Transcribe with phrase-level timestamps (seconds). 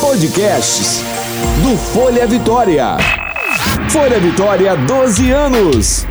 [0.00, 1.00] Podcasts
[1.62, 2.96] do Folha Vitória.
[3.88, 6.06] Folha Vitória, 12 anos.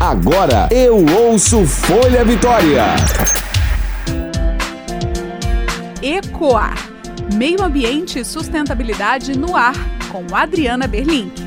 [0.00, 2.84] Agora eu ouço Folha Vitória.
[6.02, 6.74] Ecoar.
[7.34, 9.74] Meio Ambiente e Sustentabilidade no Ar,
[10.10, 11.45] com Adriana Berlink.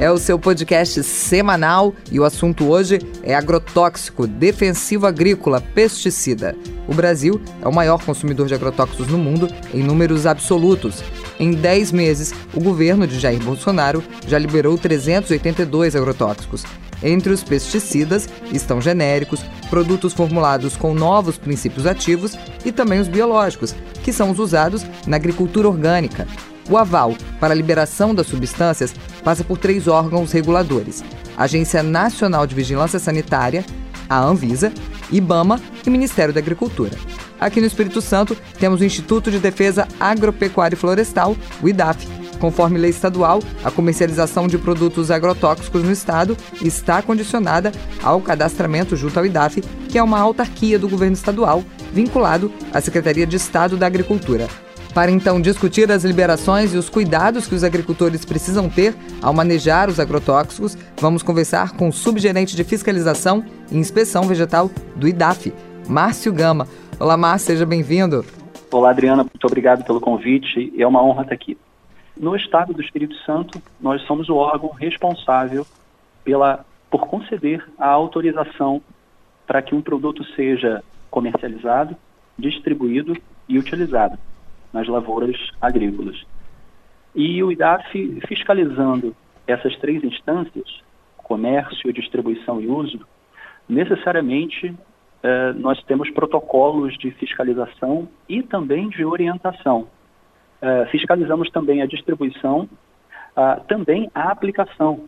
[0.00, 6.56] É o seu podcast semanal e o assunto hoje é agrotóxico, defensivo agrícola, pesticida.
[6.88, 11.02] O Brasil é o maior consumidor de agrotóxicos no mundo em números absolutos.
[11.38, 16.64] Em 10 meses, o governo de Jair Bolsonaro já liberou 382 agrotóxicos.
[17.00, 23.74] Entre os pesticidas estão genéricos, produtos formulados com novos princípios ativos e também os biológicos,
[24.02, 26.26] que são os usados na agricultura orgânica.
[26.68, 31.04] O aval para a liberação das substâncias passa por três órgãos reguladores:
[31.36, 33.64] Agência Nacional de Vigilância Sanitária,
[34.08, 34.72] a Anvisa,
[35.10, 36.92] IBAMA e Ministério da Agricultura.
[37.38, 42.06] Aqui no Espírito Santo, temos o Instituto de Defesa Agropecuária e Florestal, o IDAF.
[42.38, 49.18] Conforme lei estadual, a comercialização de produtos agrotóxicos no estado está condicionada ao cadastramento junto
[49.18, 51.62] ao IDAF, que é uma autarquia do governo estadual,
[51.92, 54.48] vinculado à Secretaria de Estado da Agricultura.
[54.94, 59.88] Para então discutir as liberações e os cuidados que os agricultores precisam ter ao manejar
[59.88, 65.52] os agrotóxicos, vamos conversar com o subgerente de fiscalização e inspeção vegetal do IDAF,
[65.88, 66.68] Márcio Gama.
[67.00, 68.24] Olá, Márcio, seja bem-vindo.
[68.70, 70.72] Olá, Adriana, muito obrigado pelo convite.
[70.78, 71.58] É uma honra estar aqui.
[72.16, 75.66] No estado do Espírito Santo, nós somos o órgão responsável
[76.22, 78.80] pela, por conceder a autorização
[79.44, 81.96] para que um produto seja comercializado,
[82.38, 83.16] distribuído
[83.48, 84.16] e utilizado
[84.74, 86.20] nas lavouras agrícolas.
[87.14, 89.14] E o IDAF, fiscalizando
[89.46, 90.82] essas três instâncias,
[91.16, 93.00] comércio, distribuição e uso,
[93.68, 94.74] necessariamente
[95.22, 99.86] eh, nós temos protocolos de fiscalização e também de orientação.
[100.60, 102.68] Eh, fiscalizamos também a distribuição,
[103.36, 105.04] ah, também a aplicação,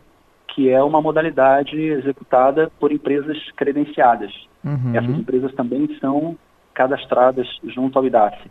[0.47, 4.31] que é uma modalidade executada por empresas credenciadas.
[4.63, 4.95] Uhum.
[4.95, 6.37] Essas empresas também são
[6.73, 8.49] cadastradas junto ao IDAF.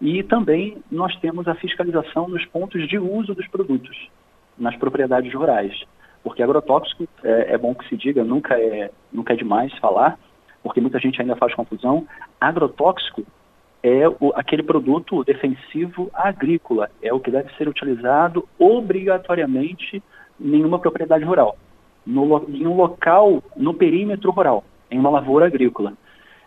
[0.00, 4.08] E também nós temos a fiscalização nos pontos de uso dos produtos,
[4.58, 5.82] nas propriedades rurais.
[6.22, 10.18] Porque agrotóxico, é, é bom que se diga, nunca é, nunca é demais falar,
[10.62, 12.06] porque muita gente ainda faz confusão.
[12.40, 13.24] Agrotóxico
[13.82, 20.02] é o, aquele produto defensivo agrícola, é o que deve ser utilizado obrigatoriamente
[20.40, 21.56] em uma propriedade rural,
[22.06, 25.92] no, em um local no perímetro rural, em uma lavoura agrícola.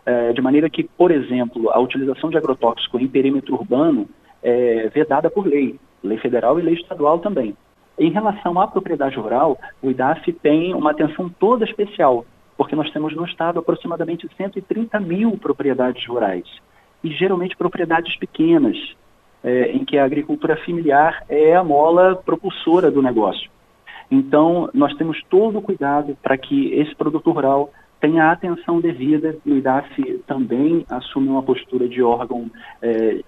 [0.07, 4.07] É, de maneira que, por exemplo, a utilização de agrotóxico em perímetro urbano
[4.41, 7.57] é vedada por lei, lei federal e lei estadual também.
[7.99, 12.25] Em relação à propriedade rural, o IDAF tem uma atenção toda especial,
[12.55, 16.45] porque nós temos no estado aproximadamente 130 mil propriedades rurais,
[17.03, 18.77] e geralmente propriedades pequenas,
[19.43, 23.51] é, em que a agricultura familiar é a mola propulsora do negócio.
[24.09, 29.37] Então, nós temos todo o cuidado para que esse produto rural tem a atenção devida
[29.45, 32.49] e o IDAF também assume uma postura de órgão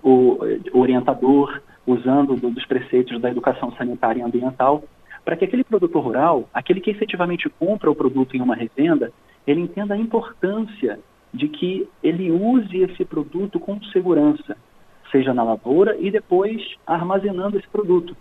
[0.04, 0.40] o,
[0.74, 4.84] orientador, usando do, dos preceitos da educação sanitária e ambiental,
[5.26, 9.12] para que aquele produtor rural, aquele que efetivamente compra o produto em uma revenda,
[9.46, 11.00] ele entenda a importância
[11.34, 14.56] de que ele use esse produto com segurança,
[15.12, 18.16] seja na lavoura e depois armazenando esse produto.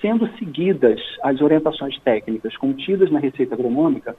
[0.00, 4.14] Sendo seguidas as orientações técnicas contidas na receita agronômica,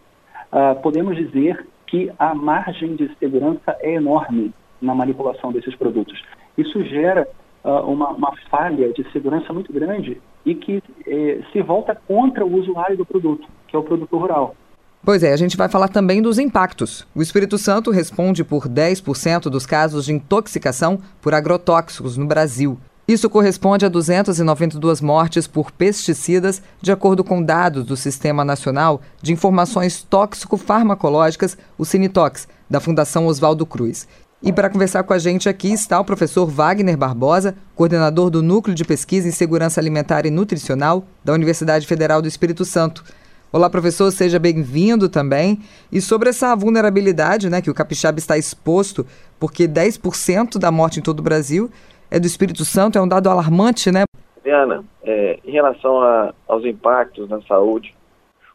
[0.52, 6.22] uh, podemos dizer que a margem de segurança é enorme na manipulação desses produtos.
[6.58, 7.28] Isso gera
[7.64, 12.56] uh, uma, uma, falha de segurança muito grande e que eh, se volta contra o
[12.56, 14.56] usuário do produto, que é o produtor rural.
[15.04, 17.08] Pois é, a gente vai falar também dos impactos.
[17.16, 22.78] O Espírito Santo responde por 10% dos casos de intoxicação por agrotóxicos no Brasil.
[23.08, 29.32] Isso corresponde a 292 mortes por pesticidas, de acordo com dados do Sistema Nacional de
[29.32, 34.08] Informações Tóxico-Farmacológicas, o Cinetox, da Fundação Oswaldo Cruz.
[34.42, 38.76] E para conversar com a gente aqui está o professor Wagner Barbosa, coordenador do Núcleo
[38.76, 43.04] de Pesquisa em Segurança Alimentar e Nutricional da Universidade Federal do Espírito Santo.
[43.52, 45.62] Olá, professor, seja bem-vindo também.
[45.92, 49.06] E sobre essa vulnerabilidade né, que o capixaba está exposto,
[49.40, 51.70] porque 10% da morte em todo o Brasil
[52.16, 54.06] é do Espírito Santo, é um dado alarmante, né?
[54.42, 57.94] Diana, é, em relação a, aos impactos na saúde,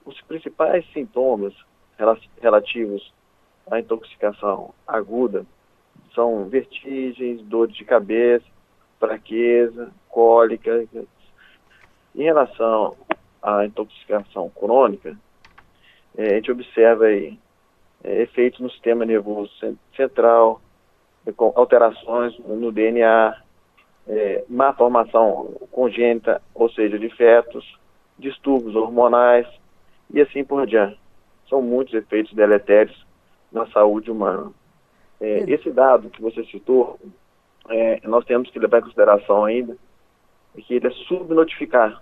[0.02, 1.52] os principais sintomas
[2.40, 3.12] relativos
[3.70, 5.44] à intoxicação aguda
[6.14, 8.46] são vertigens, dores de cabeça,
[8.98, 10.86] fraqueza, cólica.
[12.14, 12.96] Em relação
[13.42, 15.18] à intoxicação crônica,
[16.16, 17.38] é, a gente observa aí
[18.02, 19.50] é, efeitos no sistema nervoso
[19.94, 20.62] central,
[21.54, 23.36] alterações no DNA,
[24.10, 27.78] é, má formação congênita, ou seja, de fetos,
[28.18, 29.46] distúrbios hormonais
[30.12, 30.98] e assim por diante.
[31.48, 33.06] São muitos efeitos deletérios
[33.52, 34.50] na saúde humana.
[35.20, 36.98] É, esse dado que você citou,
[37.68, 39.76] é, nós temos que levar em consideração ainda
[40.56, 42.00] que ele é subnotificado.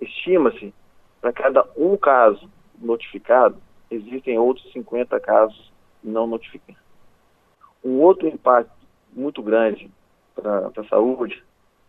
[0.00, 0.74] Estima-se,
[1.22, 2.46] para cada um caso
[2.78, 3.56] notificado,
[3.90, 5.72] existem outros 50 casos
[6.04, 6.82] não notificados.
[7.82, 8.70] Um outro impacto
[9.14, 9.90] muito grande
[10.36, 11.42] para a saúde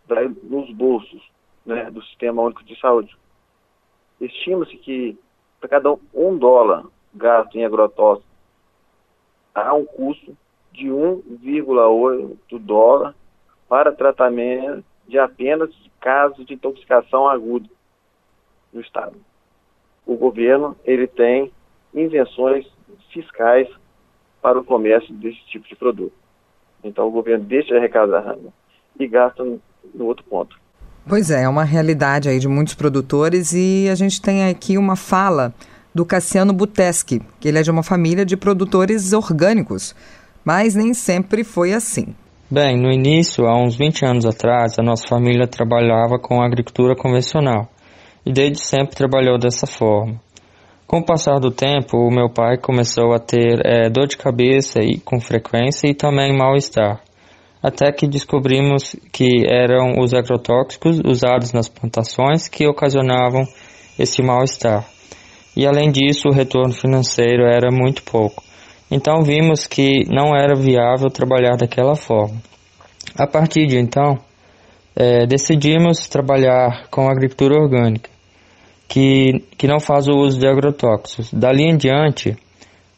[0.06, 1.22] vai nos bolsos
[1.64, 3.16] né, do Sistema Único de Saúde.
[4.20, 5.18] Estima-se que
[5.60, 8.28] para cada um dólar gasto em agrotóxicos,
[9.54, 10.36] há um custo
[10.72, 13.14] de 1,8 dólar
[13.68, 15.70] para tratamento de apenas
[16.00, 17.68] casos de intoxicação aguda
[18.72, 19.16] no Estado.
[20.06, 21.52] O governo ele tem
[21.92, 22.66] invenções
[23.10, 23.68] fiscais
[24.40, 26.14] para o comércio desse tipo de produto.
[26.82, 28.36] Então o governo deixa de arrecadar
[28.98, 29.60] e gasta no,
[30.04, 30.56] outro ponto.
[31.08, 34.96] Pois é, é uma realidade aí de muitos produtores e a gente tem aqui uma
[34.96, 35.54] fala
[35.94, 39.94] do Cassiano Buteschi, que ele é de uma família de produtores orgânicos,
[40.44, 42.14] mas nem sempre foi assim.
[42.50, 47.68] Bem, no início, há uns 20 anos atrás, a nossa família trabalhava com agricultura convencional
[48.24, 50.20] e desde sempre trabalhou dessa forma.
[50.88, 54.78] Com o passar do tempo, o meu pai começou a ter é, dor de cabeça
[54.82, 57.02] e com frequência e também mal-estar,
[57.62, 63.44] até que descobrimos que eram os agrotóxicos usados nas plantações que ocasionavam
[63.98, 64.88] esse mal-estar.
[65.54, 68.42] E além disso, o retorno financeiro era muito pouco.
[68.90, 72.40] Então vimos que não era viável trabalhar daquela forma.
[73.14, 74.18] A partir de então,
[74.96, 78.08] é, decidimos trabalhar com agricultura orgânica
[78.88, 81.32] que, que não faz o uso de agrotóxicos.
[81.32, 82.36] Dali em diante,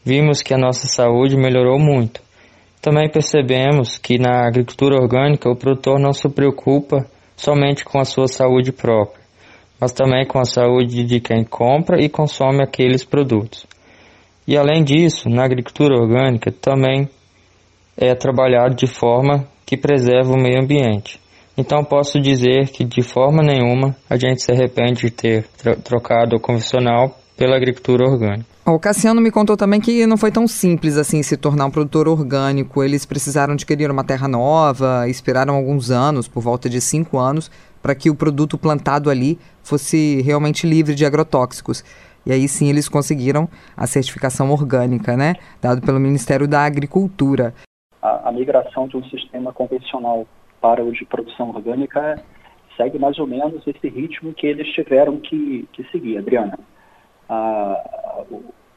[0.05, 2.23] vimos que a nossa saúde melhorou muito.
[2.81, 7.05] Também percebemos que na agricultura orgânica o produtor não se preocupa
[7.37, 9.23] somente com a sua saúde própria,
[9.79, 13.67] mas também com a saúde de quem compra e consome aqueles produtos.
[14.47, 17.09] E além disso, na agricultura orgânica também
[17.97, 21.21] é trabalhado de forma que preserva o meio ambiente.
[21.61, 25.47] Então posso dizer que de forma nenhuma a gente se arrepende de ter
[25.85, 28.47] trocado o convencional pela agricultura orgânica.
[28.65, 32.09] O Cassiano me contou também que não foi tão simples assim se tornar um produtor
[32.09, 32.83] orgânico.
[32.83, 37.51] Eles precisaram adquirir uma terra nova, esperaram alguns anos, por volta de cinco anos,
[37.83, 41.85] para que o produto plantado ali fosse realmente livre de agrotóxicos.
[42.25, 43.47] E aí sim eles conseguiram
[43.77, 45.35] a certificação orgânica, né?
[45.61, 47.53] Dado pelo Ministério da Agricultura.
[48.01, 50.27] A, a migração de um sistema convencional
[50.61, 52.23] para o de produção orgânica
[52.77, 56.59] segue mais ou menos esse ritmo que eles tiveram que, que seguir, Adriana.
[57.29, 58.25] Ah,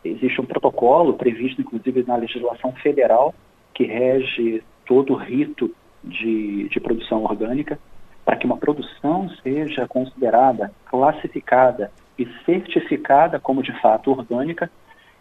[0.04, 3.34] existe um protocolo previsto, inclusive, na legislação federal,
[3.74, 7.80] que rege todo o rito de, de produção orgânica,
[8.26, 14.70] para que uma produção seja considerada, classificada e certificada como de fato orgânica,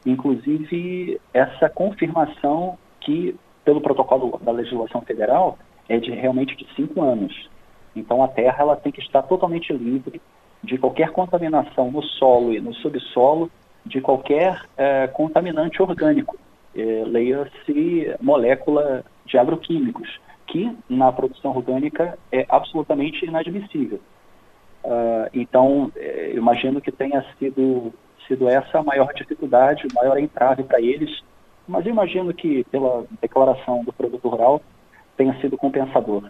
[0.04, 5.58] inclusive essa confirmação que, pelo protocolo da legislação federal,
[5.92, 7.50] é de realmente de cinco anos.
[7.94, 10.20] Então a terra ela tem que estar totalmente livre
[10.64, 13.50] de qualquer contaminação no solo e no subsolo
[13.84, 16.38] de qualquer é, contaminante orgânico,
[16.74, 24.00] é, leia-se molécula de agroquímicos, que na produção orgânica é absolutamente inadmissível.
[24.84, 27.92] Uh, então, é, imagino que tenha sido,
[28.26, 31.22] sido essa a maior dificuldade, o maior entrave para eles,
[31.68, 34.60] mas imagino que, pela declaração do produto rural,
[35.16, 36.24] tenha sido compensador.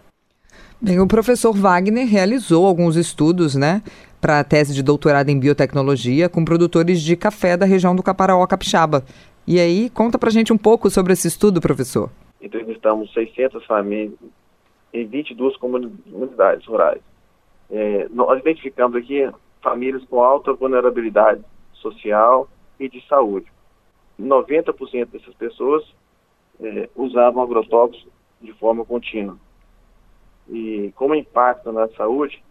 [0.81, 3.81] Bem, o professor Wagner realizou alguns estudos, né,
[4.19, 8.45] para a tese de doutorado em biotecnologia com produtores de café da região do Caparaó
[8.45, 9.03] Capixaba.
[9.45, 12.09] E aí, conta para gente um pouco sobre esse estudo, professor.
[12.41, 14.13] Entrevistamos 600 famílias
[14.93, 17.01] em 22 comunidades rurais.
[17.69, 19.29] É, nós identificamos aqui
[19.61, 21.41] famílias com alta vulnerabilidade
[21.73, 22.47] social
[22.79, 23.47] e de saúde.
[24.21, 25.83] 90% dessas pessoas
[26.61, 28.12] é, usavam agrotóxicos
[28.43, 29.37] de forma contínua.
[30.47, 32.43] E como impacto na saúde,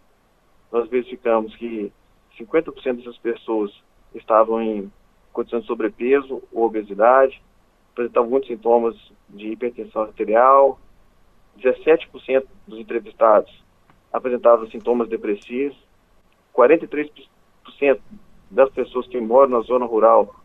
[0.71, 1.91] nós verificamos que
[2.37, 3.71] 50% dessas pessoas
[4.13, 4.91] estavam em
[5.31, 7.41] condição de sobrepeso ou obesidade,
[7.91, 8.95] apresentavam muitos sintomas
[9.29, 10.79] de hipertensão arterial,
[11.59, 13.63] 17% dos entrevistados
[14.13, 15.75] apresentavam sintomas depressivos,
[16.55, 17.27] 43%
[18.51, 20.35] das pessoas que moram na zona rural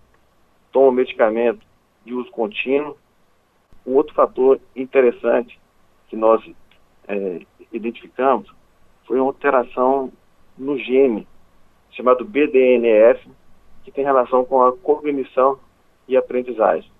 [0.72, 1.60] tomam medicamento
[2.04, 2.96] de uso contínuo.
[3.88, 5.58] Um outro fator interessante
[6.08, 6.44] que nós
[7.08, 7.40] é,
[7.72, 8.46] identificamos
[9.06, 10.12] foi uma alteração
[10.58, 11.26] no gene
[11.92, 13.26] chamado BDNF,
[13.82, 15.58] que tem relação com a cognição
[16.06, 16.90] e aprendizagem.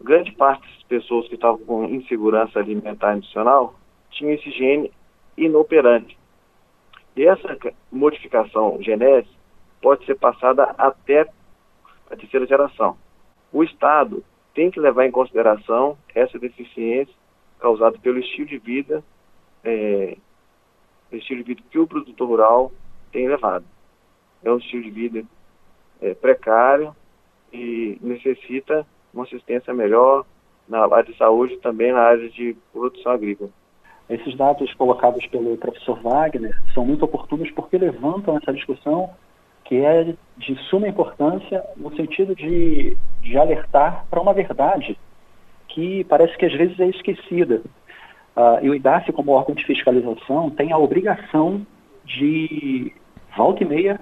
[0.00, 3.74] Grande parte das pessoas que estavam com insegurança alimentar e nutricional
[4.10, 4.90] tinham esse gene
[5.36, 6.18] inoperante.
[7.14, 7.56] E essa
[7.92, 9.32] modificação genética
[9.80, 11.28] pode ser passada até
[12.10, 12.98] a terceira geração.
[13.52, 14.24] O Estado
[14.58, 17.14] tem que levar em consideração essa deficiência
[17.60, 19.04] causada pelo estilo de vida,
[19.62, 20.16] é,
[21.12, 22.72] estilo de vida que o produtor rural
[23.12, 23.64] tem levado.
[24.42, 25.24] É um estilo de vida
[26.02, 26.92] é, precário
[27.52, 28.84] e necessita
[29.14, 30.26] uma assistência melhor
[30.68, 33.50] na área de saúde e também na área de produção agrícola.
[34.10, 39.08] Esses dados colocados pelo professor Wagner são muito oportunos porque levantam essa discussão
[39.68, 44.98] que é de suma importância no sentido de, de alertar para uma verdade
[45.68, 47.60] que parece que às vezes é esquecida.
[48.34, 51.66] Uh, e o IDAF, como órgão de fiscalização, tem a obrigação
[52.02, 52.90] de,
[53.36, 54.00] volta e meia,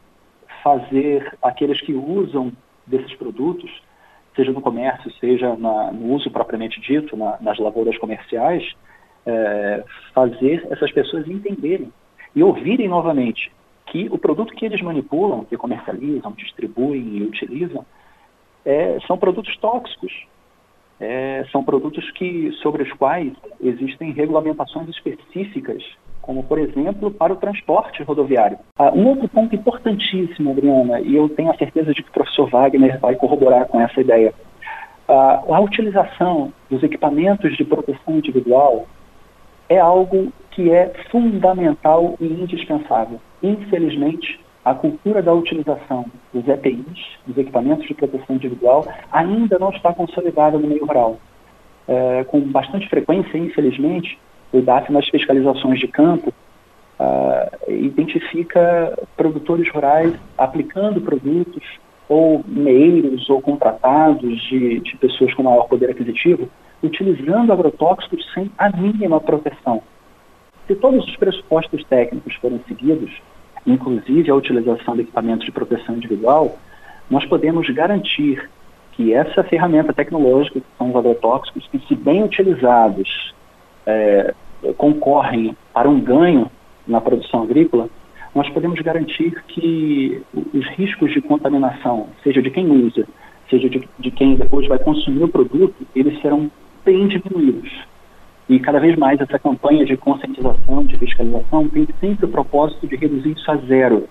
[0.62, 2.52] fazer aqueles que usam
[2.86, 3.82] desses produtos,
[4.36, 8.72] seja no comércio, seja na, no uso propriamente dito, na, nas lavouras comerciais,
[9.26, 9.82] é,
[10.14, 11.92] fazer essas pessoas entenderem
[12.36, 13.50] e ouvirem novamente
[13.86, 17.84] que o produto que eles manipulam, que comercializam, distribuem e utilizam,
[18.64, 20.12] é, são produtos tóxicos.
[20.98, 25.84] É, são produtos que, sobre os quais existem regulamentações específicas,
[26.22, 28.58] como, por exemplo, para o transporte rodoviário.
[28.78, 32.48] Ah, um outro ponto importantíssimo, Adriana, e eu tenho a certeza de que o professor
[32.48, 34.34] Wagner vai corroborar com essa ideia,
[35.06, 38.86] ah, a utilização dos equipamentos de proteção individual
[39.68, 43.20] é algo que é fundamental e indispensável.
[43.42, 49.92] Infelizmente, a cultura da utilização dos EPIs, dos equipamentos de proteção individual, ainda não está
[49.92, 51.18] consolidada no meio rural.
[51.86, 54.18] É, com bastante frequência, infelizmente,
[54.52, 56.32] o IDAF nas fiscalizações de campo
[56.98, 61.62] uh, identifica produtores rurais aplicando produtos
[62.08, 66.48] ou meios ou contratados de, de pessoas com maior poder aquisitivo
[66.82, 69.82] utilizando agrotóxicos sem a mínima proteção.
[70.66, 73.10] Se todos os pressupostos técnicos forem seguidos,
[73.66, 76.58] inclusive a utilização de equipamentos de proteção individual,
[77.10, 78.48] nós podemos garantir
[78.92, 83.34] que essa ferramenta tecnológica, que são os agrotóxicos, que se bem utilizados,
[83.86, 84.34] é,
[84.76, 86.50] concorrem para um ganho
[86.86, 87.88] na produção agrícola,
[88.34, 93.06] nós podemos garantir que os riscos de contaminação, seja de quem usa,
[93.48, 96.50] seja de, de quem depois vai consumir o produto, eles serão
[96.86, 97.68] bem diminuídos.
[98.48, 102.94] E cada vez mais essa campanha de conscientização, de fiscalização, tem sempre o propósito de
[102.94, 104.08] reduzir isso a zero.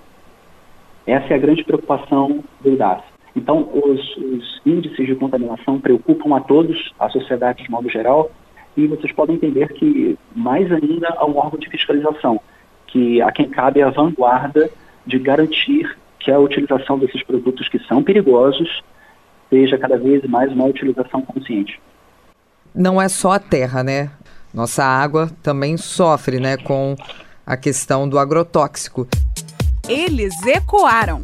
[1.07, 3.01] Essa é a grande preocupação do IDAS.
[3.33, 8.29] Então, os, os índices de contaminação preocupam a todos, a sociedade de modo geral,
[8.75, 12.41] e vocês podem entender que, mais ainda, há um órgão de fiscalização,
[12.87, 14.69] que a quem cabe a vanguarda
[15.05, 18.83] de garantir que a utilização desses produtos que são perigosos
[19.49, 21.79] seja cada vez mais uma utilização consciente
[22.75, 24.11] não é só a terra, né?
[24.53, 26.95] Nossa água também sofre, né, com
[27.45, 29.07] a questão do agrotóxico.
[29.87, 31.23] Eles ecoaram.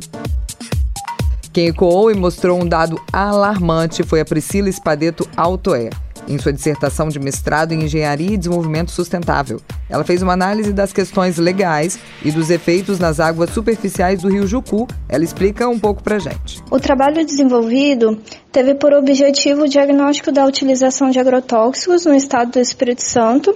[1.54, 5.90] Quem ecoou e mostrou um dado alarmante foi a Priscila Espadeto Altoé
[6.28, 9.60] em sua dissertação de mestrado em Engenharia e Desenvolvimento Sustentável.
[9.90, 14.48] Ela fez uma análise das questões legais e dos efeitos nas águas superficiais do rio
[14.48, 14.88] Jucu.
[15.10, 16.62] Ela explica um pouco pra gente.
[16.72, 18.18] O trabalho desenvolvido
[18.52, 23.54] teve por objetivo o diagnóstico da utilização de agrotóxicos no estado do Espírito Santo,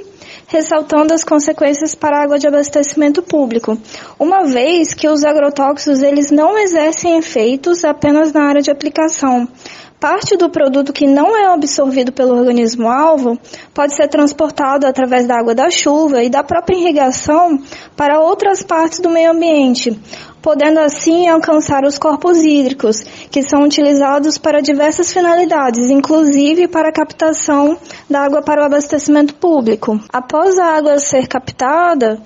[0.47, 3.77] ressaltando as consequências para a água de abastecimento público,
[4.19, 9.47] uma vez que os agrotóxicos eles não exercem efeitos apenas na área de aplicação,
[9.99, 13.39] Parte do produto que não é absorvido pelo organismo-alvo
[13.73, 17.57] pode ser transportado através da água da chuva e da própria irrigação
[17.95, 19.97] para outras partes do meio ambiente,
[20.41, 26.93] podendo assim alcançar os corpos hídricos, que são utilizados para diversas finalidades, inclusive para a
[26.93, 27.77] captação
[28.09, 29.99] da água para o abastecimento público.
[30.11, 32.21] Após a água ser captada,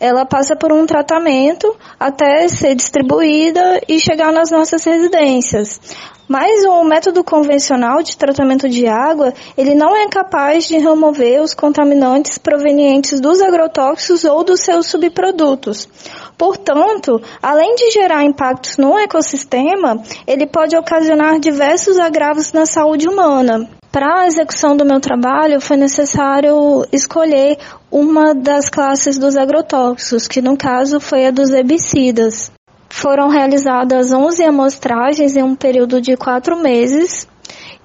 [0.00, 5.80] ela passa por um tratamento até ser distribuída e chegar nas nossas residências.
[6.28, 11.54] Mas o método convencional de tratamento de água, ele não é capaz de remover os
[11.54, 15.88] contaminantes provenientes dos agrotóxicos ou dos seus subprodutos.
[16.36, 23.77] Portanto, além de gerar impactos no ecossistema, ele pode ocasionar diversos agravos na saúde humana.
[23.98, 27.58] Para a execução do meu trabalho, foi necessário escolher
[27.90, 32.52] uma das classes dos agrotóxicos, que no caso foi a dos herbicidas.
[32.88, 37.26] Foram realizadas 11 amostragens em um período de quatro meses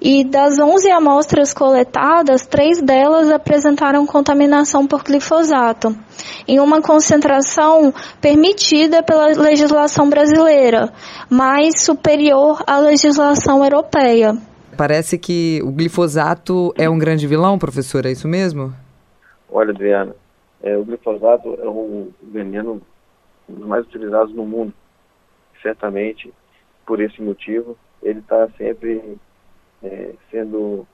[0.00, 5.96] e das 11 amostras coletadas, três delas apresentaram contaminação por glifosato,
[6.46, 10.92] em uma concentração permitida pela legislação brasileira,
[11.28, 14.53] mas superior à legislação europeia.
[14.76, 18.72] Parece que o glifosato é um grande vilão, professor, é isso mesmo?
[19.50, 20.14] Olha, Adriana,
[20.62, 22.80] É, o glifosato é o veneno
[23.48, 24.72] mais utilizado no mundo.
[25.62, 26.32] Certamente,
[26.86, 29.18] por esse motivo, ele está sempre
[29.82, 30.86] é, sendo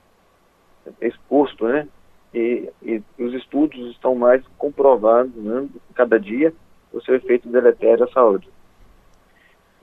[1.01, 1.87] exposto, né?
[2.33, 6.53] E, e, os estudos estão mais comprovando, né, cada dia,
[6.93, 8.49] o seu efeito deletério à saúde.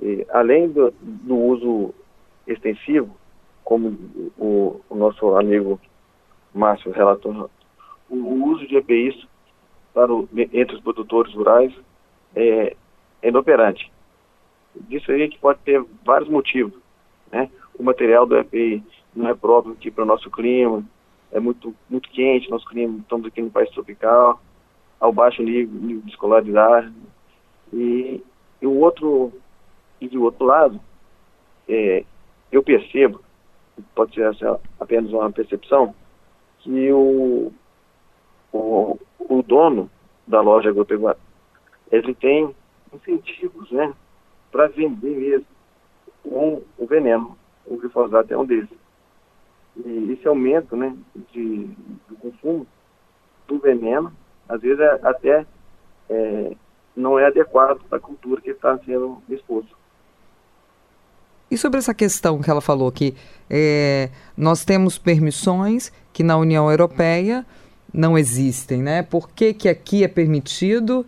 [0.01, 1.93] E, além do, do, uso
[2.45, 3.15] extensivo,
[3.67, 3.89] como
[4.37, 5.77] o, o, nosso amigo
[6.55, 7.49] Márcio relatou,
[8.09, 9.27] o, o uso de EPIs
[9.93, 11.73] para o, entre os produtores rurais
[12.33, 12.77] é,
[13.21, 13.91] é inoperante.
[14.73, 16.79] Disso aí a gente pode ter vários motivos.
[17.29, 17.51] Né?
[17.77, 18.81] O material do EPI
[19.13, 20.81] não é próprio aqui para o nosso clima,
[21.33, 24.39] é muito, muito quente, nosso clima, estamos aqui no país tropical,
[24.97, 26.93] ao baixo nível, nível de escolaridade.
[27.73, 28.23] E,
[28.61, 29.33] e o outro,
[29.99, 30.79] e do outro lado,
[31.67, 32.05] é,
[32.49, 33.26] eu percebo,
[33.95, 35.93] pode ser apenas uma percepção,
[36.59, 37.51] que o,
[38.51, 39.89] o, o dono
[40.25, 41.19] da loja agropecuária,
[41.91, 42.53] ele tem
[42.93, 43.93] incentivos, né,
[44.51, 45.45] para vender mesmo
[46.23, 47.37] com o veneno.
[47.65, 48.69] O glifosato é um deles.
[49.85, 50.95] E esse aumento, né,
[51.31, 51.65] de,
[52.07, 52.67] do consumo
[53.47, 54.11] do veneno,
[54.49, 55.45] às vezes é, até
[56.09, 56.55] é,
[56.95, 59.76] não é adequado para a cultura que está sendo exposto.
[61.49, 63.15] E sobre essa questão que ela falou, que
[63.49, 67.45] é, nós temos permissões que na União Europeia
[67.93, 69.01] não existem, né?
[69.01, 71.05] Por que, que aqui é permitido,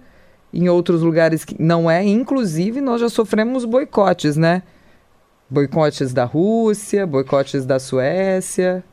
[0.54, 2.04] em outros lugares não é?
[2.04, 4.64] Inclusive, nós já sofremos boicotes, né?
[5.50, 8.84] Boicotes da Rússia, boicotes da Suécia.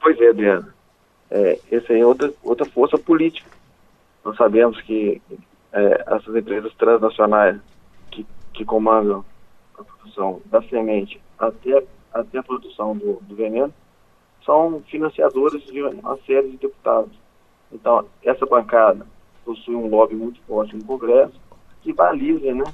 [0.00, 0.74] Pois é, Adriana.
[1.30, 3.48] É, essa é outra, outra força política.
[4.24, 5.22] Nós sabemos que
[5.72, 7.56] é, essas empresas transnacionais
[8.10, 9.24] que, que comandam
[9.82, 13.72] produção da semente até, até a produção do, do veneno
[14.44, 17.12] são financiadores de uma série de deputados.
[17.72, 19.06] Então, essa bancada
[19.44, 21.40] possui um lobby muito forte no Congresso
[21.82, 22.64] que baliza né,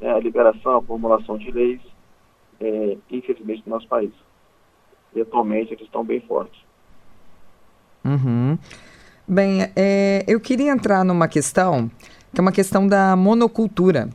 [0.00, 1.80] é, a liberação, a formulação de leis,
[2.60, 4.12] é, infelizmente, no nosso país.
[5.14, 6.60] E atualmente eles estão bem fortes.
[8.04, 8.58] Uhum.
[9.26, 11.90] Bem, é, eu queria entrar numa questão
[12.32, 14.08] que é uma questão da monocultura.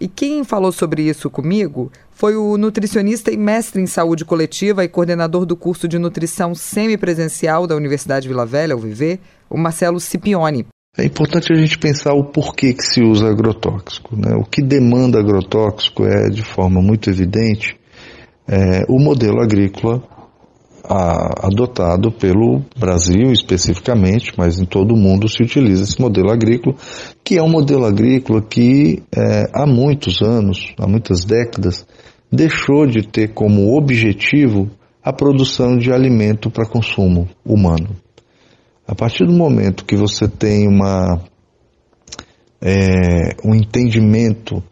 [0.00, 4.88] E quem falou sobre isso comigo foi o nutricionista e mestre em saúde coletiva e
[4.88, 9.18] coordenador do curso de nutrição semipresencial da Universidade Vila Velha, Viver,
[9.50, 10.66] o Marcelo Scipione.
[10.96, 14.16] É importante a gente pensar o porquê que se usa agrotóxico.
[14.16, 14.34] Né?
[14.36, 17.78] O que demanda agrotóxico é, de forma muito evidente,
[18.46, 20.02] é, o modelo agrícola
[20.84, 26.76] a, adotado pelo Brasil especificamente, mas em todo o mundo se utiliza esse modelo agrícola,
[27.24, 31.86] que é um modelo agrícola que é, há muitos anos, há muitas décadas,
[32.30, 34.70] deixou de ter como objetivo
[35.02, 37.96] a produção de alimento para consumo humano.
[38.86, 41.20] A partir do momento que você tem uma,
[42.60, 44.62] é, um entendimento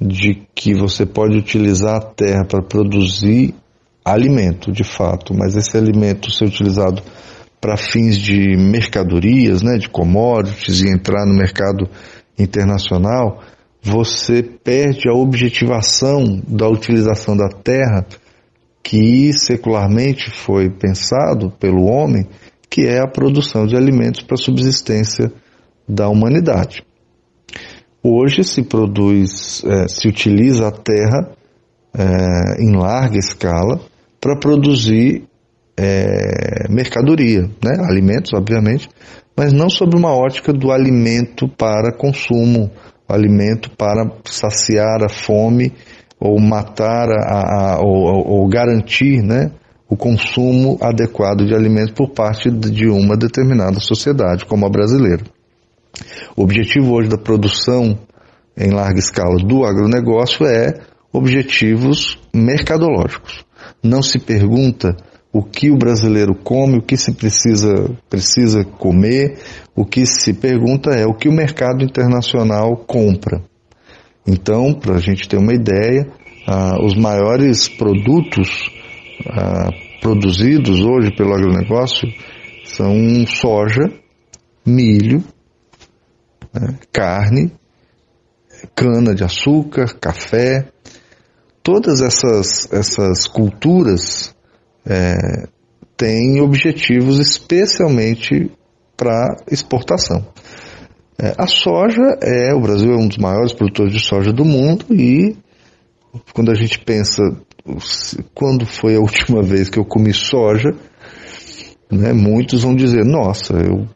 [0.00, 3.54] de que você pode utilizar a terra para produzir
[4.12, 7.02] alimento, de fato, mas esse alimento ser utilizado
[7.60, 11.88] para fins de mercadorias, né, de commodities e entrar no mercado
[12.38, 13.42] internacional,
[13.82, 18.06] você perde a objetivação da utilização da terra
[18.82, 22.26] que secularmente foi pensado pelo homem,
[22.70, 25.32] que é a produção de alimentos para a subsistência
[25.88, 26.82] da humanidade.
[28.02, 31.32] Hoje se produz, é, se utiliza a terra
[31.94, 33.80] é, em larga escala
[34.20, 35.24] para produzir
[35.76, 37.76] é, mercadoria, né?
[37.88, 38.88] alimentos, obviamente,
[39.36, 42.70] mas não sob uma ótica do alimento para consumo,
[43.08, 45.72] alimento para saciar a fome
[46.20, 49.52] ou matar a, a ou, ou, garantir né,
[49.88, 55.22] o consumo adequado de alimentos por parte de uma determinada sociedade, como a brasileira.
[56.36, 57.98] O objetivo hoje da produção
[58.56, 60.74] em larga escala do agronegócio é
[61.12, 63.44] objetivos mercadológicos.
[63.82, 64.96] Não se pergunta
[65.32, 69.38] o que o brasileiro come, o que se precisa, precisa comer,
[69.74, 73.42] o que se pergunta é o que o mercado internacional compra.
[74.26, 76.06] Então, para a gente ter uma ideia,
[76.46, 78.70] ah, os maiores produtos
[79.26, 82.08] ah, produzidos hoje pelo agronegócio
[82.64, 82.94] são
[83.26, 83.90] soja,
[84.64, 85.22] milho,
[86.52, 87.52] né, carne,
[88.74, 90.68] cana de açúcar, café,
[91.68, 94.34] todas essas, essas culturas
[94.86, 95.46] é,
[95.98, 98.50] têm objetivos especialmente
[98.96, 100.24] para exportação.
[101.20, 104.86] É, a soja é, o Brasil é um dos maiores produtores de soja do mundo
[104.90, 105.36] e
[106.32, 107.22] quando a gente pensa
[108.34, 110.70] quando foi a última vez que eu comi soja,
[111.92, 113.86] né, muitos vão dizer, nossa, eu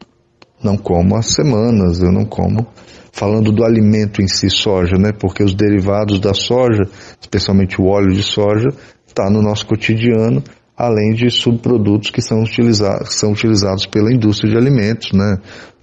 [0.63, 2.67] não como há semanas, eu não como
[3.13, 5.11] falando do alimento em si, soja, né?
[5.13, 6.81] Porque os derivados da soja,
[7.21, 8.69] especialmente o óleo de soja,
[9.07, 10.43] está no nosso cotidiano,
[10.75, 15.37] além de subprodutos que são utilizados, são utilizados pela indústria de alimentos, né?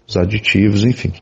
[0.06, 1.12] Os aditivos, enfim.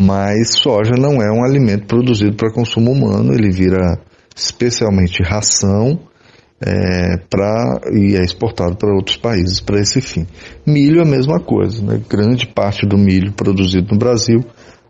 [0.00, 4.00] Mas soja não é um alimento produzido para consumo humano, ele vira
[4.34, 6.00] especialmente ração
[6.64, 10.26] é, pra, e é exportado para outros países para esse fim.
[10.66, 12.00] Milho é a mesma coisa, né?
[12.08, 14.42] grande parte do milho produzido no Brasil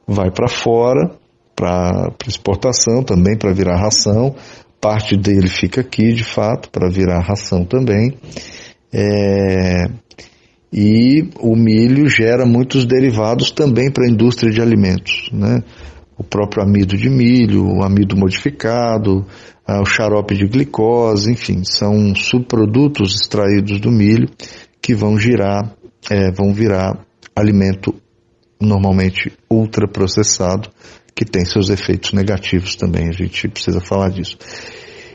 [0.09, 1.19] vai para fora
[1.59, 4.35] para exportação também, para virar ração.
[4.81, 8.15] Parte dele fica aqui, de fato, para virar ração também.
[8.93, 9.87] É,
[10.73, 15.65] e o milho gera muitos derivados também para a indústria de alimentos, né?
[16.17, 19.27] O próprio amido de milho, o amido modificado,
[19.67, 24.29] o xarope de glicose, enfim, são subprodutos extraídos do milho
[24.81, 25.73] que vão girar,
[26.11, 26.99] é, vão virar
[27.37, 27.95] alimento
[28.61, 30.69] normalmente ultraprocessado,
[31.15, 34.37] que tem seus efeitos negativos também, a gente precisa falar disso.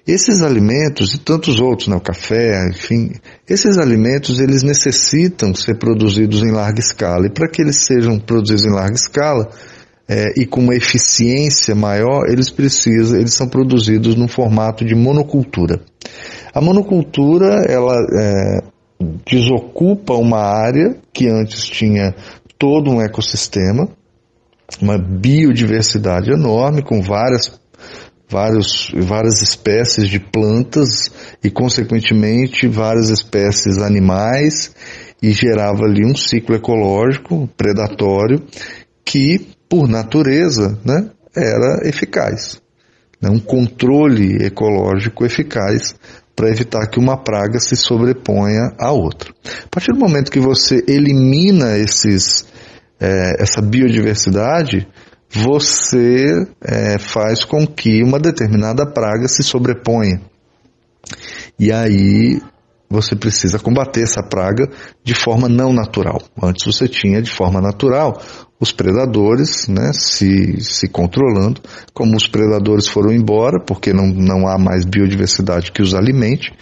[0.06, 3.14] Esses alimentos e tantos outros, né, o café, enfim,
[3.48, 7.26] esses alimentos eles necessitam ser produzidos em larga escala.
[7.28, 9.50] E para que eles sejam produzidos em larga escala
[10.06, 15.80] é, e com uma eficiência maior, eles precisam, eles são produzidos no formato de monocultura.
[16.54, 18.62] A monocultura ela é,
[19.26, 22.14] desocupa uma área que antes tinha
[22.64, 23.90] todo um ecossistema,
[24.82, 27.60] uma biodiversidade enorme com várias
[28.30, 31.12] vários, várias espécies de plantas
[31.44, 34.74] e, consequentemente, várias espécies animais
[35.22, 38.42] e gerava ali um ciclo ecológico predatório
[39.04, 42.62] que, por natureza, né, era eficaz.
[43.22, 45.96] Né, um controle ecológico eficaz
[46.36, 49.32] para evitar que uma praga se sobreponha à outra.
[49.66, 52.46] A partir do momento que você elimina esses,
[53.00, 54.88] é, essa biodiversidade,
[55.30, 60.22] você é, faz com que uma determinada praga se sobreponha.
[61.60, 62.40] E aí
[62.90, 64.70] você precisa combater essa praga
[65.04, 66.22] de forma não natural.
[66.42, 68.22] Antes você tinha de forma natural
[68.60, 71.60] os predadores né, se, se controlando.
[71.94, 76.54] Como os predadores foram embora, porque não, não há mais biodiversidade que os alimente,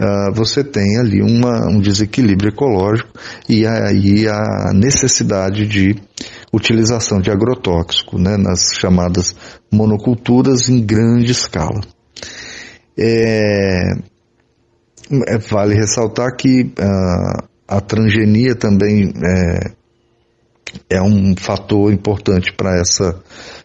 [0.00, 3.10] uh, você tem ali uma, um desequilíbrio ecológico
[3.48, 5.96] e aí a necessidade de
[6.52, 9.34] utilização de agrotóxico né, nas chamadas
[9.72, 11.80] monoculturas em grande escala.
[12.96, 13.92] É,
[15.26, 19.72] é, vale ressaltar que uh, a transgenia também é,
[20.96, 23.20] é um fator importante para essa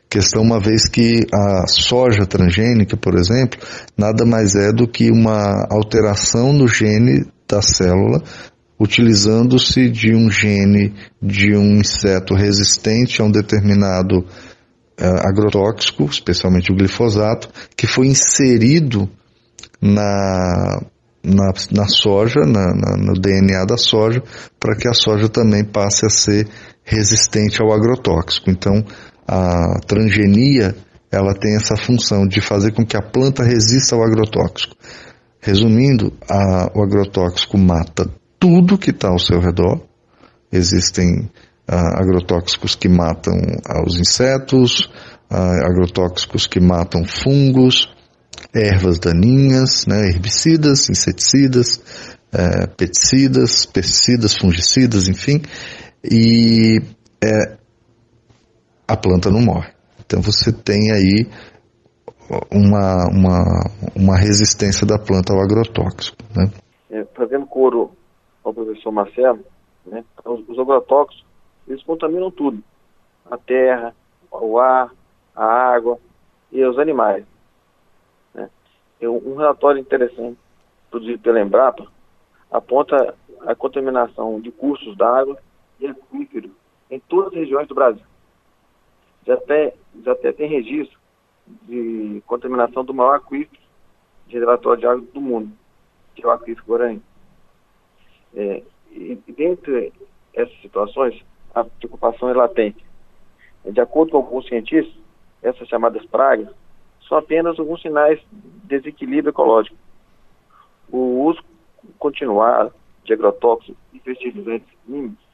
[0.10, 3.60] questão, uma vez que a soja transgênica, por exemplo,
[3.98, 8.24] nada mais é do que uma alteração no gene da célula,
[8.80, 16.76] utilizando-se de um gene de um inseto resistente a um determinado uh, agrotóxico, especialmente o
[16.76, 19.10] glifosato, que foi inserido
[19.82, 20.82] na,
[21.24, 24.24] na, na soja, na, na, no DNA da soja,
[24.60, 26.48] para que a soja também passe a ser
[26.84, 28.50] resistente ao agrotóxico.
[28.50, 28.84] Então,
[29.30, 30.76] a transgenia
[31.12, 34.76] ela tem essa função de fazer com que a planta resista ao agrotóxico.
[35.40, 39.82] Resumindo, a, o agrotóxico mata tudo que está ao seu redor.
[40.52, 41.30] Existem
[41.68, 43.36] ah, agrotóxicos que matam
[43.86, 44.90] os insetos,
[45.30, 47.88] ah, agrotóxicos que matam fungos,
[48.54, 51.82] ervas daninhas, né, herbicidas, inseticidas,
[52.32, 55.42] eh, peticidas, pesticidas, fungicidas, enfim.
[56.04, 56.82] E
[57.24, 57.59] é,
[58.90, 59.72] a planta não morre.
[60.04, 61.28] Então você tem aí
[62.52, 63.44] uma, uma,
[63.96, 66.18] uma resistência da planta ao agrotóxico.
[66.36, 66.52] Né?
[66.90, 67.92] É, fazendo coro
[68.44, 69.46] ao professor Marcelo,
[69.86, 71.24] né, os, os agrotóxicos,
[71.68, 72.64] eles contaminam tudo.
[73.30, 73.94] A terra,
[74.32, 74.92] o ar,
[75.36, 76.00] a água
[76.52, 77.24] e os animais.
[78.34, 78.50] Né?
[79.04, 80.40] Um relatório interessante
[80.90, 81.86] produzido pela Embrapa
[82.50, 83.14] aponta
[83.46, 85.38] a contaminação de cursos d'água
[85.80, 86.52] e aquíferos
[86.90, 88.10] em todas as regiões do Brasil
[89.26, 90.98] já, até, já até tem registro
[91.64, 93.62] de contaminação do maior aquífero
[94.28, 95.52] de reservatório de água do mundo,
[96.16, 97.02] que é o aquífero Guarani.
[98.36, 99.92] É, e, e dentre
[100.34, 102.86] essas situações, a preocupação é latente.
[103.66, 104.94] De acordo com alguns cientistas,
[105.42, 106.50] essas chamadas pragas
[107.08, 109.76] são apenas alguns sinais de desequilíbrio ecológico.
[110.92, 111.44] O uso
[111.98, 115.26] continuado de agrotóxicos e fertilizantes químicos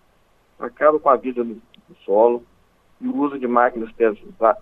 [0.60, 1.56] acaba com a vida no,
[1.90, 2.44] no solo,
[3.02, 4.18] e o uso de máquinas pesa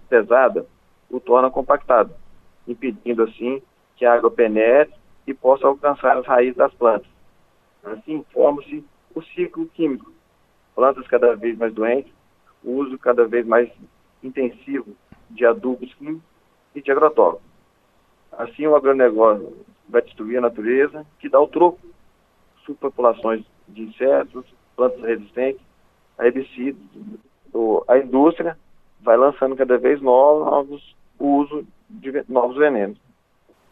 [0.10, 0.66] pesadas
[1.10, 2.14] o torna compactado,
[2.68, 3.62] impedindo assim
[3.96, 4.96] que a água penetre
[5.28, 7.08] e possa alcançar as raízes das plantas.
[7.84, 10.12] Assim forma-se o ciclo químico,
[10.76, 12.12] plantas cada vez mais doentes,
[12.64, 13.70] o uso cada vez mais
[14.24, 14.96] intensivo
[15.30, 16.24] de adubos químicos
[16.74, 17.54] e de agrotóxicos.
[18.32, 19.56] Assim, o agronegócio
[19.88, 21.80] vai destruir a natureza, que dá o troco,
[22.66, 25.62] subpopulações de insetos, plantas resistentes,
[26.18, 26.82] a herbicidas.
[27.88, 28.58] A indústria
[29.02, 32.98] vai lançando cada vez novos uso de novos venenos.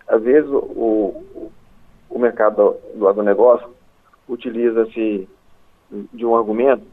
[0.07, 1.51] Às vezes, o,
[2.09, 3.69] o, mercado do agronegócio
[4.27, 5.27] utiliza-se
[6.13, 6.85] de um argumento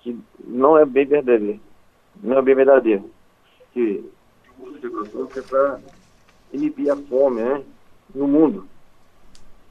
[0.00, 1.60] que não é bem verdadeiro,
[2.22, 3.10] não é bem verdadeiro,
[3.72, 4.04] que
[4.58, 5.80] o uso de é para
[6.52, 7.64] inibir a fome né,
[8.14, 8.66] no mundo.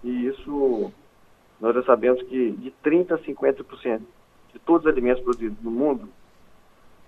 [0.03, 0.91] E isso,
[1.59, 4.01] nós já sabemos que de 30% a 50%
[4.53, 6.07] de todos os alimentos produzidos no mundo,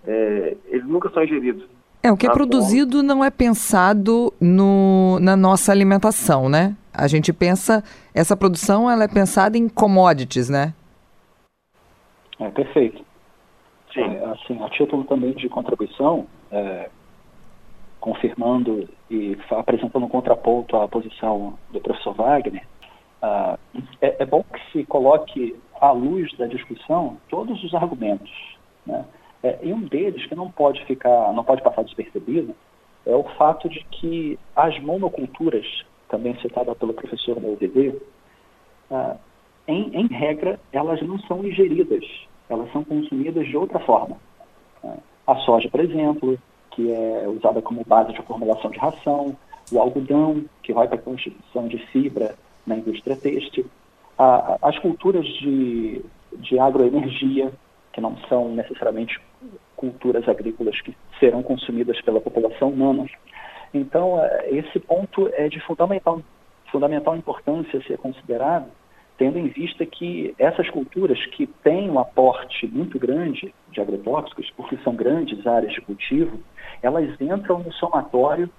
[0.05, 1.63] é, eles nunca são ingeridos.
[2.01, 3.07] É, o que é produzido fome.
[3.07, 6.75] não é pensado no, na nossa alimentação, né?
[6.93, 7.83] A gente pensa,
[8.13, 10.73] essa produção ela é pensada em commodities, né?
[12.39, 13.03] É, perfeito.
[13.93, 14.01] Sim.
[14.01, 16.89] É, assim, a título também de contribuição, é,
[17.99, 22.63] confirmando e apresentando um contraponto à posição do professor Wagner,
[23.21, 23.57] ah,
[24.01, 28.31] é, é, bom que se coloque à luz da discussão todos os argumentos.
[28.85, 29.03] Né?
[29.41, 32.53] É, e um deles que não pode ficar, não pode passar despercebido,
[33.05, 35.65] é o fato de que as monoculturas,
[36.09, 37.95] também citada pelo professor Malvede,
[38.91, 39.15] ah,
[39.67, 42.03] em, em regra, elas não são ingeridas,
[42.49, 44.17] elas são consumidas de outra forma.
[44.83, 44.97] Ah,
[45.27, 46.37] a soja, por exemplo,
[46.71, 49.37] que é usada como base de formulação de ração,
[49.71, 53.65] o algodão, que vai para a constituição de fibra na indústria têxtil,
[54.61, 56.03] as culturas de,
[56.37, 57.51] de agroenergia,
[57.99, 59.19] que não são necessariamente
[59.75, 63.05] culturas agrícolas que serão consumidas pela população humana.
[63.73, 66.21] Então, é, esse ponto é de fundamental,
[66.71, 68.67] fundamental importância ser considerado,
[69.17, 74.77] tendo em vista que essas culturas que têm um aporte muito grande de agrotóxicos, porque
[74.77, 76.39] são grandes áreas de cultivo,
[76.81, 78.49] elas entram no somatório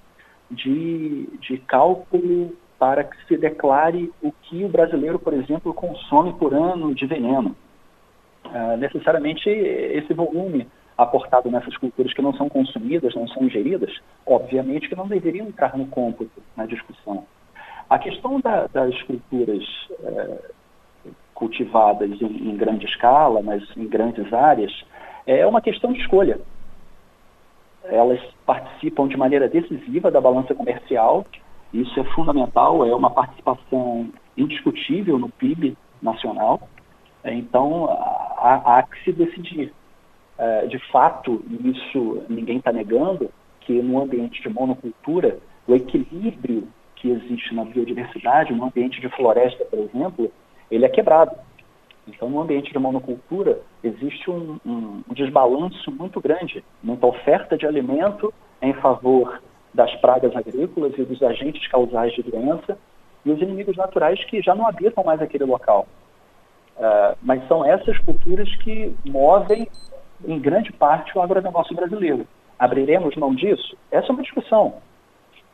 [0.51, 6.53] de, de cálculo para que se declare o que o brasileiro, por exemplo, consome por
[6.55, 7.57] ano de veneno.
[8.47, 13.91] Uh, necessariamente esse volume aportado nessas culturas que não são consumidas, não são ingeridas,
[14.27, 17.25] obviamente que não deveriam entrar no cômputo, na discussão.
[17.89, 19.65] A questão da, das culturas
[20.05, 20.39] é,
[21.35, 24.85] cultivadas em, em, grande escala, mas em grandes áreas,
[25.27, 26.39] é uma questão de escolha.
[27.85, 31.25] Elas participam de maneira decisiva da balança comercial,
[31.73, 36.61] isso é fundamental, é uma participação indiscutível no PIB nacional,
[37.25, 37.87] então
[38.39, 39.73] há, há que se decidir
[40.41, 43.31] é, de fato, isso ninguém está negando,
[43.61, 49.63] que no ambiente de monocultura, o equilíbrio que existe na biodiversidade, no ambiente de floresta,
[49.67, 50.33] por exemplo,
[50.71, 51.37] ele é quebrado.
[52.09, 57.67] Então, no ambiente de monocultura, existe um, um, um desbalanço muito grande, muita oferta de
[57.67, 59.43] alimento em favor
[59.75, 62.79] das pragas agrícolas e dos agentes causais de doença
[63.27, 65.87] e os inimigos naturais que já não habitam mais aquele local.
[66.81, 69.69] Uh, mas são essas culturas que movem
[70.27, 72.27] em grande parte, o agronegócio brasileiro.
[72.59, 73.77] Abriremos mão disso?
[73.91, 74.75] Essa é uma discussão.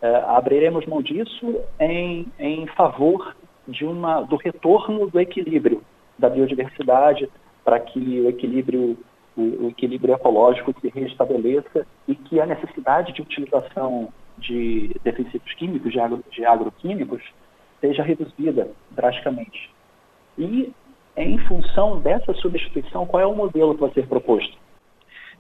[0.01, 3.35] É, abriremos mão disso em, em favor
[3.67, 5.83] de uma, do retorno do equilíbrio
[6.19, 7.29] da biodiversidade
[7.65, 8.97] para que o equilíbrio,
[9.37, 15.93] o, o, equilíbrio ecológico se restabeleça e que a necessidade de utilização de defensivos químicos,
[15.93, 17.23] de, agro, de agroquímicos,
[17.81, 19.71] seja reduzida drasticamente.
[20.39, 20.73] E
[21.17, 24.57] em função dessa substituição, qual é o modelo que vai ser proposto?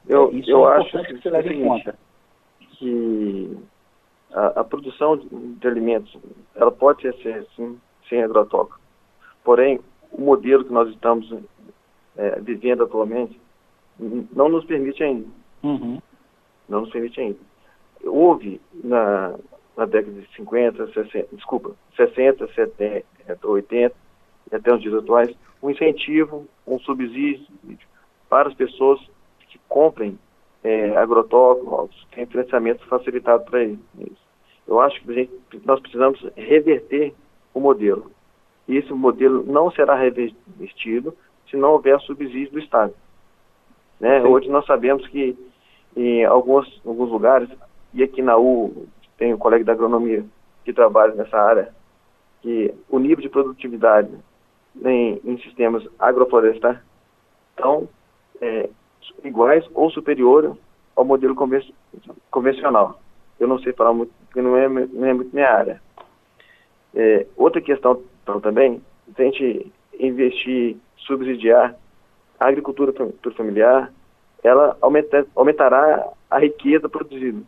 [0.08, 1.98] Eu, Isso eu é acho que, que você leva em conta.
[2.78, 3.58] Que
[4.32, 6.16] a, a, produção de alimentos,
[6.54, 8.80] ela pode ser sim, sem agrotóxico.
[9.44, 9.80] Porém,
[10.12, 11.30] o modelo que nós estamos
[12.16, 13.38] é, vivendo atualmente
[13.98, 15.26] não nos permite ainda.
[15.62, 16.00] Uhum.
[16.68, 17.38] Não nos permite ainda.
[18.04, 19.34] Houve na,
[19.76, 23.04] na década de 50, 60, desculpa, 60, 70,
[23.42, 24.05] 80
[24.50, 27.46] e até os dias atuais, um incentivo, um subsídio
[28.28, 29.00] para as pessoas
[29.48, 30.18] que comprem
[30.62, 33.78] é, agrotóxicos, tem financiamento facilitado para eles.
[34.66, 35.32] Eu acho que gente,
[35.64, 37.14] nós precisamos reverter
[37.54, 38.10] o modelo.
[38.68, 41.16] E esse modelo não será revertido
[41.48, 42.92] se não houver subsídio do Estado.
[44.00, 44.22] Né?
[44.22, 45.38] Hoje nós sabemos que
[45.96, 47.48] em alguns, alguns lugares,
[47.94, 50.24] e aqui na U tem um colega da agronomia
[50.64, 51.72] que trabalha nessa área,
[52.42, 54.10] que o nível de produtividade
[54.84, 56.78] em, em sistemas agroflorestais
[57.50, 57.88] estão
[58.40, 58.68] é,
[59.24, 60.52] iguais ou superiores
[60.94, 61.62] ao modelo conven
[62.30, 63.00] convencional.
[63.38, 65.80] Eu não sei falar muito, porque não é, não é muito minha área.
[66.94, 68.82] É, outra questão então, também,
[69.16, 71.76] a gente investir, subsidiar
[72.40, 72.92] a agricultura
[73.36, 73.92] familiar,
[74.42, 77.40] ela aumenta, aumentará a riqueza produzida,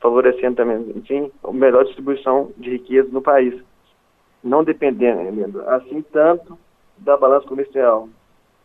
[0.00, 3.54] favorecendo também, enfim, a melhor distribuição de riqueza no país,
[4.44, 6.58] não dependendo, assim, tanto
[6.98, 8.08] da balança comercial.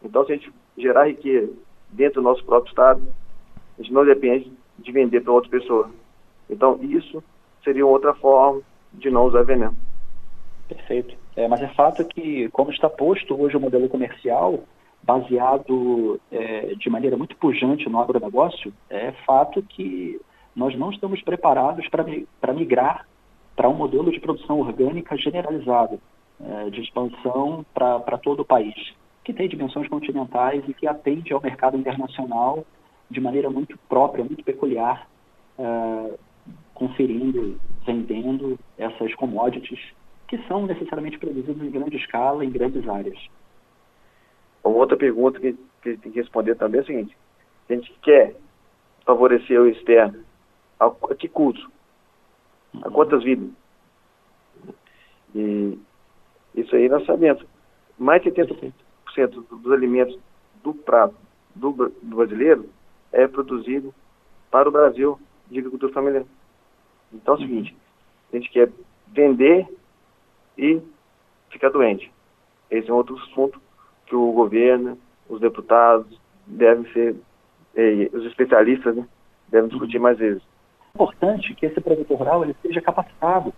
[0.03, 1.51] Então, se a gente gerar riqueza
[1.89, 3.01] dentro do nosso próprio estado,
[3.77, 5.89] a gente não depende de vender para outra pessoa.
[6.49, 7.23] Então, isso
[7.63, 8.61] seria outra forma
[8.93, 9.75] de não usar veneno.
[10.67, 11.15] Perfeito.
[11.35, 14.63] É, mas é fato que, como está posto hoje o modelo comercial,
[15.01, 20.19] baseado é, de maneira muito pujante no agronegócio, é fato que
[20.55, 23.07] nós não estamos preparados para migrar
[23.59, 25.99] para um modelo de produção orgânica generalizado,
[26.39, 28.73] é, de expansão para todo o país,
[29.21, 32.65] que tem dimensões continentais e que atende ao mercado internacional
[33.11, 35.05] de maneira muito própria, muito peculiar,
[35.57, 36.13] é,
[36.73, 39.81] conferindo, vendendo essas commodities
[40.25, 43.19] que são necessariamente produzidas em grande escala, em grandes áreas.
[44.63, 47.17] Uma outra pergunta que, que tem que responder também é a seguinte:
[47.69, 48.37] a gente quer
[49.05, 50.23] favorecer o externo,
[50.79, 51.69] a, que custo?
[52.73, 52.93] A uhum.
[52.93, 53.49] quantas vidas?
[55.35, 55.77] E
[56.55, 57.43] isso aí nós sabemos.
[57.97, 58.73] Mais de 70%
[59.49, 60.17] dos alimentos
[60.63, 61.15] do prato
[61.55, 62.69] do, do brasileiro
[63.11, 63.93] é produzido
[64.51, 66.23] para o Brasil de agricultura familiar.
[67.13, 67.75] Então é o seguinte,
[68.31, 68.71] a gente quer
[69.07, 69.67] vender
[70.57, 70.81] e
[71.49, 72.11] ficar doente.
[72.69, 73.59] Esse é um outro assunto
[74.05, 77.15] que o governo, os deputados devem ser,
[77.75, 79.07] eh, os especialistas né,
[79.47, 80.43] devem discutir mais vezes.
[80.95, 83.53] Importante que esse produtor rural ele seja capacitado.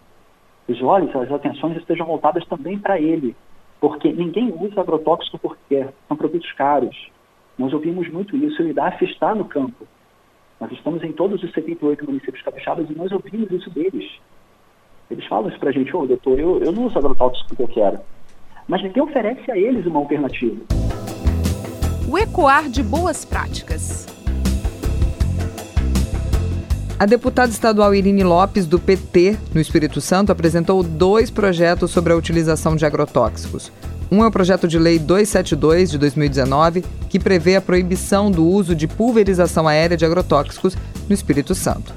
[0.68, 3.36] Os olhos, as atenções estejam voltadas também para ele,
[3.80, 7.10] porque ninguém usa agrotóxico porque quer, são produtos caros.
[7.58, 9.88] Nós ouvimos muito isso o IDAF está no campo.
[10.60, 14.10] Nós estamos em todos os 78 municípios capixabas e nós ouvimos isso deles.
[15.10, 17.64] Eles falam isso para a gente, ô oh, doutor, eu, eu não uso agrotóxico porque
[17.64, 18.00] eu quero
[18.72, 20.56] mas ninguém oferece a eles uma alternativa.
[22.08, 24.21] O ecoar de boas práticas.
[27.02, 32.16] A deputada estadual Irine Lopes, do PT, no Espírito Santo, apresentou dois projetos sobre a
[32.16, 33.72] utilização de agrotóxicos.
[34.12, 38.76] Um é o projeto de lei 272 de 2019, que prevê a proibição do uso
[38.76, 40.78] de pulverização aérea de agrotóxicos
[41.10, 41.92] no Espírito Santo.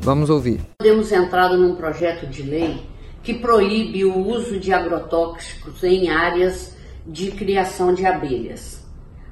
[0.00, 0.60] Vamos ouvir.
[0.82, 2.82] Temos entrado num projeto de lei
[3.22, 6.74] que proíbe o uso de agrotóxicos em áreas
[7.06, 8.82] de criação de abelhas.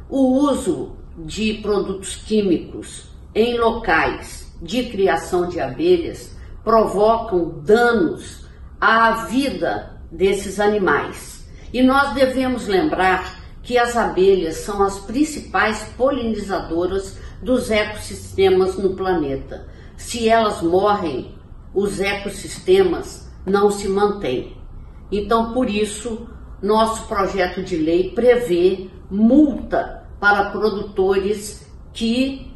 [0.09, 8.47] O uso de produtos químicos em locais de criação de abelhas provocam danos
[8.81, 11.47] à vida desses animais.
[11.73, 19.67] E nós devemos lembrar que as abelhas são as principais polinizadoras dos ecossistemas no planeta.
[19.97, 21.35] Se elas morrem,
[21.75, 24.57] os ecossistemas não se mantém.
[25.11, 26.29] Então, por isso,
[26.63, 32.53] nosso projeto de lei prevê multa para produtores que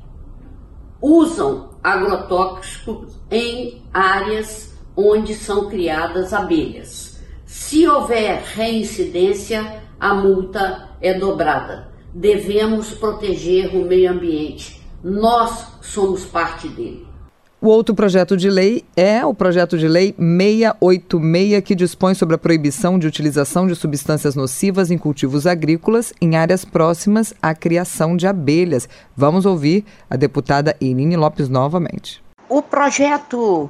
[1.00, 7.20] usam agrotóxicos em áreas onde são criadas abelhas.
[7.46, 11.88] Se houver reincidência, a multa é dobrada.
[12.12, 14.80] Devemos proteger o meio ambiente.
[15.02, 17.09] Nós somos parte dele.
[17.62, 22.38] O outro projeto de lei é o projeto de lei 686, que dispõe sobre a
[22.38, 28.26] proibição de utilização de substâncias nocivas em cultivos agrícolas em áreas próximas à criação de
[28.26, 28.88] abelhas.
[29.14, 32.24] Vamos ouvir a deputada Irine Lopes novamente.
[32.48, 33.68] O projeto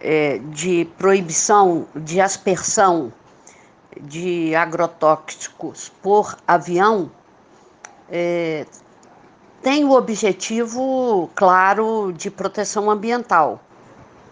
[0.00, 3.12] é, de proibição de aspersão
[4.00, 7.10] de agrotóxicos por avião
[8.08, 8.64] é,
[9.64, 13.58] tem o objetivo claro de proteção ambiental,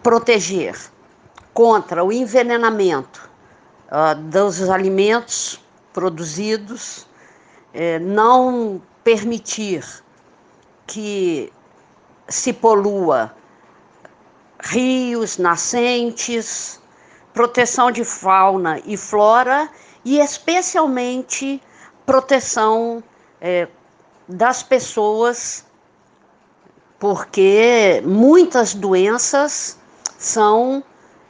[0.02, 0.78] proteger
[1.54, 3.30] contra o envenenamento
[3.88, 5.58] uh, dos alimentos
[5.94, 7.06] produzidos,
[7.72, 9.82] eh, não permitir
[10.86, 11.50] que
[12.28, 13.34] se polua
[14.60, 16.78] rios, nascentes,
[17.32, 19.68] proteção de fauna e flora
[20.04, 21.62] e especialmente
[22.04, 23.02] proteção
[23.40, 23.68] eh,
[24.28, 25.64] das pessoas,
[26.98, 29.78] porque muitas doenças
[30.18, 30.82] são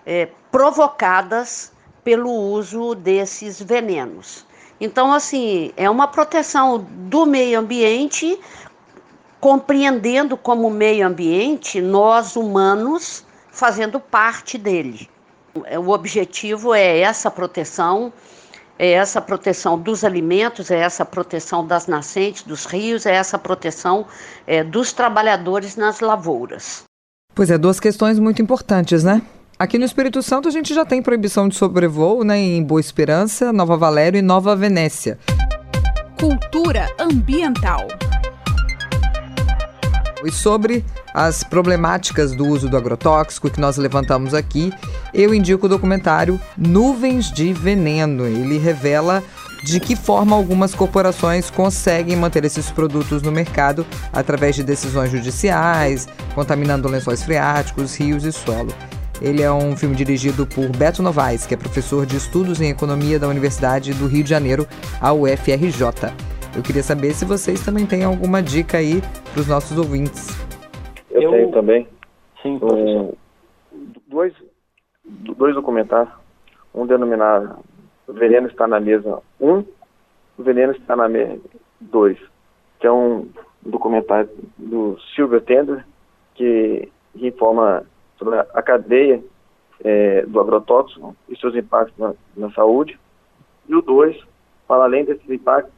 [0.05, 1.73] é, provocadas
[2.05, 4.45] pelo uso desses venenos.
[4.81, 8.39] Então, assim, é uma proteção do meio ambiente,
[9.41, 15.09] compreendendo como meio ambiente nós humanos fazendo parte dele.
[15.55, 18.13] O objetivo é essa proteção
[18.83, 24.05] é essa proteção dos alimentos, é essa proteção das nascentes, dos rios, é essa proteção
[24.45, 26.83] é, dos trabalhadores nas lavouras.
[27.33, 29.23] Pois é, duas questões muito importantes, né?
[29.57, 33.53] Aqui no Espírito Santo a gente já tem proibição de sobrevoo né, em Boa Esperança,
[33.53, 35.17] Nova Valério e Nova Venécia.
[36.19, 37.87] Cultura ambiental.
[40.25, 44.73] E sobre as problemáticas do uso do agrotóxico que nós levantamos aqui,
[45.15, 48.27] eu indico o documentário Nuvens de Veneno.
[48.27, 49.23] Ele revela
[49.65, 56.09] de que forma algumas corporações conseguem manter esses produtos no mercado através de decisões judiciais,
[56.35, 58.73] contaminando lençóis freáticos, rios e solo.
[59.21, 63.21] Ele é um filme dirigido por Beto Novaes, que é professor de Estudos em Economia
[63.21, 64.67] da Universidade do Rio de Janeiro,
[65.01, 66.13] a UFRJ.
[66.57, 69.01] Eu queria saber se vocês também têm alguma dica aí
[69.33, 70.29] para os nossos ouvintes.
[71.09, 71.87] Eu, Eu, tenho também.
[72.43, 73.15] Sim, professor.
[73.73, 74.35] Um, dois,
[75.37, 76.13] dois documentários.
[76.75, 77.59] Um denominado
[78.07, 79.65] o veneno está na mesa 1,
[80.39, 81.41] o veneno está na mesa
[81.81, 82.19] 2,
[82.81, 83.29] que é um
[83.65, 85.85] documentário do Silvio Tender,
[86.35, 87.85] que, informa
[88.19, 89.23] sobre a cadeia
[89.85, 92.99] é, do agrotóxico e seus impactos na, na saúde.
[93.69, 94.19] E o 2
[94.67, 95.75] fala além desses impactos,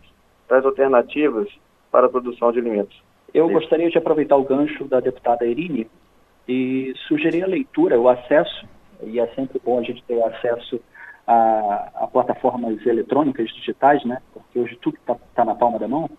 [0.47, 1.49] traz alternativas
[1.91, 3.03] para a produção de alimentos.
[3.33, 5.91] Eu gostaria de aproveitar o gancho da deputada Irine
[6.49, 8.65] e sugerir a leitura, o acesso,
[9.07, 10.81] e é sempre bom a gente ter acesso
[11.27, 14.21] a, a plataformas eletrônicas digitais, né?
[14.33, 16.11] Porque hoje tudo está tá na palma da mão.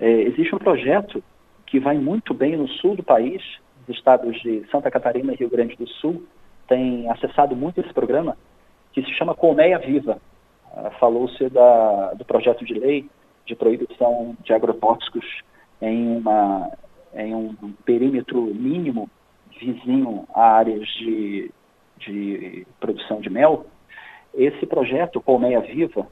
[0.00, 1.22] É, existe um projeto
[1.66, 3.42] que vai muito bem no sul do país,
[3.86, 6.22] os estados de Santa Catarina e Rio Grande do Sul
[6.68, 8.36] têm acessado muito esse programa,
[8.92, 10.18] que se chama Colmeia Viva.
[10.74, 13.08] Ah, falou-se do projeto de lei
[13.46, 15.24] de proibição de agrotóxicos
[15.80, 16.70] em, uma,
[17.14, 17.54] em um
[17.84, 19.10] perímetro mínimo
[19.58, 21.50] vizinho a áreas de,
[22.06, 23.66] de produção de mel,
[24.34, 26.06] esse projeto, Colmeia Viva,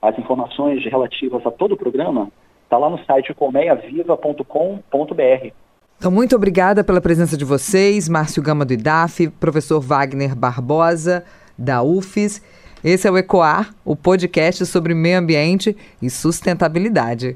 [0.00, 2.30] as informações relativas a todo o programa,
[2.64, 5.52] está lá no site colmeiaviva.com.br.
[5.98, 11.24] Então, muito obrigada pela presença de vocês, Márcio Gama do IDAF, professor Wagner Barbosa,
[11.58, 12.40] da UFES.
[12.84, 17.34] Esse é o Ecoar, o podcast sobre meio ambiente e sustentabilidade.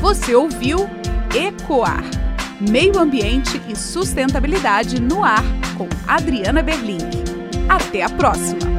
[0.00, 0.78] Você ouviu
[1.34, 2.04] Ecoar,
[2.60, 5.44] Meio Ambiente e Sustentabilidade no Ar,
[5.76, 7.24] com Adriana Berlink.
[7.68, 8.73] Até a próxima!